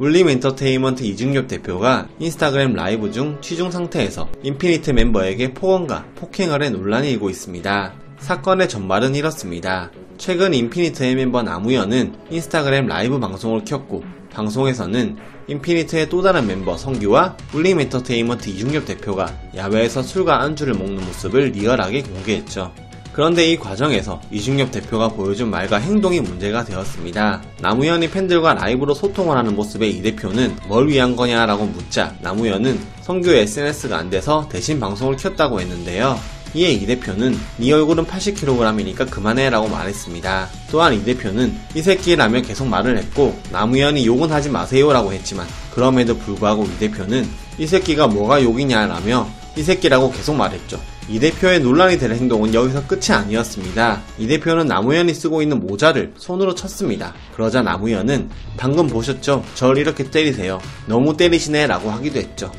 울림 0.00 0.30
엔터테인먼트 0.30 1.02
이중엽 1.02 1.46
대표가 1.46 2.08
인스타그램 2.18 2.72
라이브 2.72 3.10
중 3.12 3.38
취중 3.42 3.70
상태에서 3.70 4.30
인피니트 4.42 4.92
멤버에게 4.92 5.52
폭언과 5.52 6.06
폭행을 6.16 6.62
해 6.62 6.70
논란이 6.70 7.10
일고 7.10 7.28
있습니다. 7.28 7.92
사건의 8.16 8.70
전말은 8.70 9.14
이렇습니다. 9.14 9.90
최근 10.16 10.54
인피니트의 10.54 11.16
멤버 11.16 11.42
남우현은 11.42 12.14
인스타그램 12.30 12.86
라이브 12.86 13.20
방송을 13.20 13.66
켰고 13.66 14.02
방송에서는 14.32 15.18
인피니트의 15.48 16.08
또 16.08 16.22
다른 16.22 16.46
멤버 16.46 16.78
성규와 16.78 17.36
울림 17.52 17.78
엔터테인먼트 17.80 18.48
이중엽 18.48 18.86
대표가 18.86 19.30
야외에서 19.54 20.02
술과 20.02 20.40
안주를 20.40 20.72
먹는 20.74 21.04
모습을 21.04 21.50
리얼하게 21.50 22.04
공개했죠. 22.04 22.72
그런데 23.12 23.50
이 23.50 23.56
과정에서 23.58 24.20
이중엽 24.30 24.70
대표가 24.70 25.08
보여준 25.08 25.50
말과 25.50 25.78
행동이 25.78 26.20
문제가 26.20 26.64
되었습니다. 26.64 27.42
남우현이 27.60 28.10
팬들과 28.10 28.54
라이브로 28.54 28.94
소통을 28.94 29.36
하는 29.36 29.56
모습에 29.56 29.88
이 29.88 30.00
대표는 30.02 30.56
뭘 30.68 30.88
위한 30.88 31.16
거냐라고 31.16 31.66
묻자 31.66 32.14
남우현은 32.20 32.78
성규의 33.02 33.42
SNS가 33.42 33.98
안 33.98 34.10
돼서 34.10 34.48
대신 34.50 34.78
방송을 34.78 35.16
켰다고 35.16 35.60
했는데요. 35.60 36.18
이에 36.54 36.72
이 36.72 36.84
대표는 36.84 37.38
네 37.58 37.72
얼굴은 37.72 38.06
80kg이니까 38.06 39.08
그만해 39.08 39.50
라고 39.50 39.68
말했습니다. 39.68 40.48
또한 40.70 40.94
이 40.94 41.04
대표는 41.04 41.56
이 41.74 41.82
새끼라며 41.82 42.42
계속 42.42 42.66
말을 42.66 42.98
했고 42.98 43.38
나무현이 43.52 44.04
욕은 44.06 44.30
하지 44.32 44.50
마세요 44.50 44.92
라고 44.92 45.12
했지만 45.12 45.46
그럼에도 45.72 46.16
불구하고 46.16 46.64
이 46.64 46.78
대표는 46.78 47.28
이 47.58 47.66
새끼가 47.66 48.08
뭐가 48.08 48.42
욕이냐 48.42 48.86
라며 48.86 49.28
이 49.56 49.62
새끼라고 49.62 50.10
계속 50.12 50.34
말했죠. 50.36 50.80
이 51.08 51.18
대표의 51.18 51.60
논란이 51.60 51.98
될 51.98 52.12
행동은 52.12 52.54
여기서 52.54 52.86
끝이 52.86 53.10
아니었습니다. 53.10 54.00
이 54.18 54.26
대표는 54.28 54.66
나무현이 54.66 55.12
쓰고 55.12 55.42
있는 55.42 55.60
모자를 55.60 56.12
손으로 56.16 56.54
쳤습니다. 56.54 57.14
그러자 57.34 57.62
나무현은 57.62 58.30
방금 58.56 58.86
보셨죠? 58.86 59.44
절 59.54 59.78
이렇게 59.78 60.04
때리세요. 60.04 60.60
너무 60.86 61.16
때리시네 61.16 61.66
라고 61.66 61.90
하기도 61.90 62.20
했죠. 62.20 62.52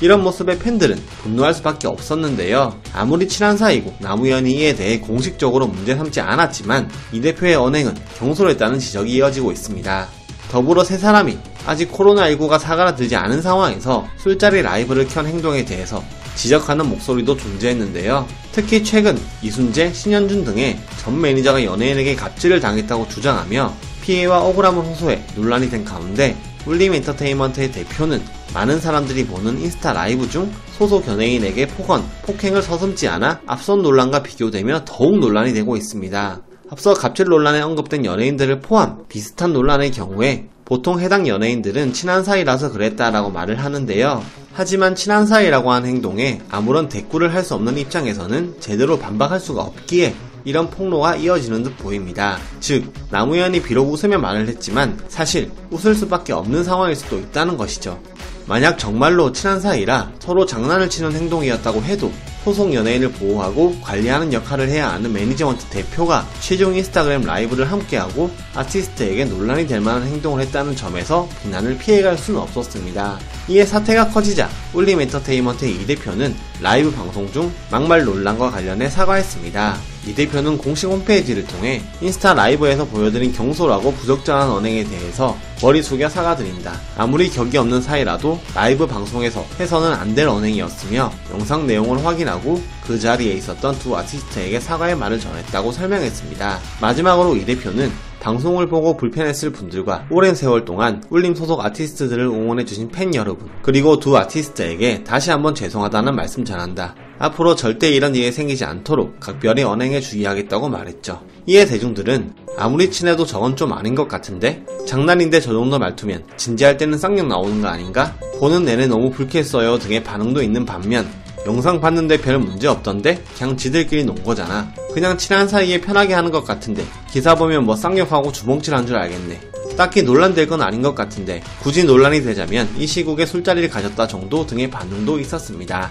이런 0.00 0.22
모습에 0.22 0.58
팬들은 0.58 0.96
분노할 1.22 1.52
수밖에 1.54 1.88
없었는데요. 1.88 2.80
아무리 2.94 3.26
친한 3.26 3.56
사이고 3.56 3.94
남우현이 3.98 4.52
이에 4.52 4.74
대해 4.74 5.00
공식적으로 5.00 5.66
문제 5.66 5.96
삼지 5.96 6.20
않았지만 6.20 6.88
이 7.12 7.20
대표의 7.20 7.56
언행은 7.56 7.94
경솔했다는 8.18 8.78
지적이 8.78 9.16
이어지고 9.16 9.52
있습니다. 9.52 10.08
더불어 10.50 10.82
세 10.82 10.96
사람이 10.96 11.36
아직 11.66 11.92
코로나19가 11.92 12.58
사그라들지 12.58 13.16
않은 13.16 13.42
상황에서 13.42 14.06
술자리 14.16 14.62
라이브를 14.62 15.06
켠 15.06 15.26
행동에 15.26 15.64
대해서 15.64 16.02
지적하는 16.38 16.88
목소리도 16.88 17.36
존재했는데요. 17.36 18.26
특히 18.52 18.84
최근 18.84 19.18
이순재, 19.42 19.92
신현준 19.92 20.44
등의 20.44 20.78
전 21.02 21.20
매니저가 21.20 21.64
연예인에게 21.64 22.14
갑질을 22.14 22.60
당했다고 22.60 23.08
주장하며 23.08 23.74
피해와 24.02 24.42
억울함을 24.42 24.84
호소해 24.84 25.22
논란이 25.34 25.68
된 25.68 25.84
가운데 25.84 26.36
울림 26.64 26.94
엔터테인먼트의 26.94 27.72
대표는 27.72 28.22
많은 28.54 28.80
사람들이 28.80 29.26
보는 29.26 29.60
인스타 29.60 29.92
라이브 29.92 30.30
중 30.30 30.50
소속 30.78 31.06
연예인에게 31.08 31.66
폭언, 31.66 32.04
폭행을 32.22 32.62
서슴지 32.62 33.08
않아 33.08 33.40
앞선 33.46 33.82
논란과 33.82 34.22
비교되며 34.22 34.82
더욱 34.84 35.18
논란이 35.18 35.52
되고 35.52 35.76
있습니다. 35.76 36.40
앞서 36.70 36.94
갑질 36.94 37.26
논란에 37.26 37.60
언급된 37.62 38.04
연예인들을 38.04 38.60
포함 38.60 39.04
비슷한 39.08 39.52
논란의 39.52 39.90
경우에 39.90 40.48
보통 40.68 41.00
해당 41.00 41.26
연예인들은 41.26 41.94
친한 41.94 42.22
사이라서 42.22 42.72
그랬다라고 42.72 43.30
말을 43.30 43.58
하는데요. 43.58 44.22
하지만 44.52 44.94
친한 44.94 45.24
사이라고 45.24 45.72
한 45.72 45.86
행동에 45.86 46.42
아무런 46.50 46.90
대꾸를 46.90 47.32
할 47.32 47.42
수 47.42 47.54
없는 47.54 47.78
입장에서는 47.78 48.56
제대로 48.60 48.98
반박할 48.98 49.40
수가 49.40 49.62
없기에 49.62 50.14
이런 50.44 50.68
폭로가 50.68 51.16
이어지는 51.16 51.62
듯 51.62 51.78
보입니다. 51.78 52.36
즉, 52.60 52.92
나무현이 53.10 53.62
비록 53.62 53.90
웃으며 53.90 54.18
말을 54.18 54.46
했지만 54.48 54.98
사실 55.08 55.50
웃을 55.70 55.94
수밖에 55.94 56.34
없는 56.34 56.64
상황일 56.64 56.96
수도 56.96 57.18
있다는 57.18 57.56
것이죠. 57.56 57.98
만약 58.46 58.78
정말로 58.78 59.32
친한 59.32 59.60
사이라 59.60 60.12
서로 60.18 60.44
장난을 60.44 60.90
치는 60.90 61.12
행동이었다고 61.12 61.82
해도 61.82 62.12
소속 62.44 62.72
연예인을 62.72 63.12
보호하고 63.12 63.76
관리하는 63.82 64.32
역할을 64.32 64.68
해야 64.68 64.90
하는 64.92 65.12
매니지먼트 65.12 65.66
대표가 65.66 66.26
최종 66.40 66.74
인스타그램 66.74 67.22
라이브를 67.22 67.70
함께하고 67.70 68.30
아티스트에게 68.54 69.26
논란이 69.26 69.66
될 69.66 69.80
만한 69.80 70.06
행동을 70.08 70.40
했다는 70.42 70.74
점에서 70.74 71.28
비난을 71.42 71.76
피해갈 71.78 72.16
수는 72.16 72.40
없었습니다. 72.40 73.18
이에 73.48 73.64
사태가 73.64 74.08
커지자 74.08 74.48
울림 74.74 75.00
엔터테인먼트의 75.00 75.74
이 75.74 75.86
대표는 75.86 76.34
라이브 76.60 76.90
방송 76.90 77.30
중 77.32 77.50
막말 77.70 78.04
논란과 78.04 78.50
관련해 78.50 78.88
사과했습니다. 78.88 79.76
이 80.06 80.14
대표는 80.14 80.58
공식 80.58 80.86
홈페이지를 80.86 81.46
통해 81.46 81.82
인스타 82.00 82.34
라이브에서 82.34 82.84
보여드린 82.86 83.32
경솔하고 83.32 83.92
부적절한 83.94 84.50
언행에 84.50 84.84
대해서 84.84 85.36
머리 85.60 85.82
숙여 85.82 86.08
사과드린다. 86.08 86.72
아무리 86.96 87.28
격이 87.28 87.58
없는 87.58 87.82
사이라도 87.82 88.38
라이브 88.54 88.86
방송에서 88.86 89.44
해서는 89.58 89.92
안 89.92 90.14
될 90.14 90.26
언행이었으며 90.28 91.12
영상 91.32 91.66
내용을 91.66 92.04
확인하고 92.28 92.60
그 92.86 92.98
자리에 92.98 93.32
있었던 93.32 93.78
두 93.78 93.96
아티스트에게 93.96 94.60
사과의 94.60 94.96
말을 94.96 95.18
전했다고 95.18 95.72
설명했습니다. 95.72 96.58
마지막으로 96.80 97.36
이 97.36 97.44
대표는 97.44 97.90
방송을 98.20 98.68
보고 98.68 98.96
불편했을 98.96 99.52
분들과 99.52 100.06
오랜 100.10 100.34
세월 100.34 100.64
동안 100.64 101.02
울림 101.08 101.34
소속 101.34 101.64
아티스트들을 101.64 102.24
응원해주신 102.24 102.90
팬 102.90 103.14
여러분, 103.14 103.48
그리고 103.62 103.98
두 103.98 104.16
아티스트에게 104.16 105.04
다시 105.04 105.30
한번 105.30 105.54
죄송하다는 105.54 106.14
말씀 106.14 106.44
전한다. 106.44 106.94
앞으로 107.20 107.54
절대 107.54 107.90
이런 107.90 108.14
일이 108.14 108.30
생기지 108.30 108.64
않도록 108.64 109.18
각별히 109.20 109.62
언행에 109.62 110.00
주의하겠다고 110.00 110.68
말했죠. 110.68 111.22
이에 111.46 111.64
대중들은 111.64 112.32
아무리 112.56 112.90
친해도 112.90 113.24
저건 113.24 113.56
좀 113.56 113.72
아닌 113.72 113.94
것 113.94 114.08
같은데? 114.08 114.64
장난인데 114.86 115.40
저 115.40 115.52
정도 115.52 115.78
말투면 115.78 116.24
진지할 116.36 116.76
때는 116.76 116.98
쌍욕 116.98 117.26
나오는 117.26 117.60
거 117.60 117.68
아닌가? 117.68 118.14
보는 118.38 118.64
내내 118.64 118.86
너무 118.86 119.10
불쾌했어요 119.10 119.78
등의 119.78 120.04
반응도 120.04 120.42
있는 120.42 120.64
반면 120.64 121.08
영상 121.48 121.80
봤는데 121.80 122.20
별 122.20 122.38
문제 122.38 122.68
없던데? 122.68 123.24
그냥 123.38 123.56
지들끼리 123.56 124.04
논 124.04 124.22
거잖아. 124.22 124.70
그냥 124.92 125.16
친한 125.16 125.48
사이에 125.48 125.80
편하게 125.80 126.12
하는 126.12 126.30
것 126.30 126.44
같은데 126.44 126.84
기사 127.10 127.34
보면 127.34 127.64
뭐 127.64 127.74
쌍욕하고 127.74 128.32
주먹질 128.32 128.74
한 128.74 128.86
줄 128.86 128.96
알겠네. 128.96 129.40
딱히 129.74 130.02
논란될 130.02 130.46
건 130.46 130.60
아닌 130.60 130.82
것 130.82 130.94
같은데 130.94 131.42
굳이 131.62 131.84
논란이 131.84 132.22
되자면 132.22 132.68
이 132.76 132.86
시국에 132.86 133.24
술자리를 133.24 133.70
가졌다 133.70 134.06
정도 134.08 134.46
등의 134.46 134.68
반응도 134.70 135.18
있었습니다. 135.20 135.90